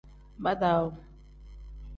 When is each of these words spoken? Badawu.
Badawu. 0.43 0.89